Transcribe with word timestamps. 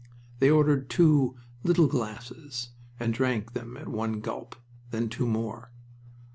They 0.39 0.49
ordered 0.49 0.89
two 0.89 1.35
"little 1.61 1.85
glasses" 1.85 2.69
and 2.99 3.13
drank 3.13 3.53
them 3.53 3.77
at 3.77 3.87
one 3.87 4.19
gulp. 4.19 4.55
Then 4.89 5.09
two 5.09 5.27
more. 5.27 5.69